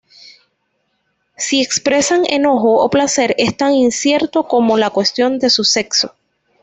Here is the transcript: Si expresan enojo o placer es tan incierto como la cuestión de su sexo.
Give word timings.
Si 1.37 1.61
expresan 1.61 2.23
enojo 2.25 2.83
o 2.83 2.89
placer 2.89 3.35
es 3.37 3.55
tan 3.55 3.75
incierto 3.75 4.47
como 4.47 4.75
la 4.79 4.89
cuestión 4.89 5.37
de 5.37 5.51
su 5.51 5.63
sexo. 5.63 6.15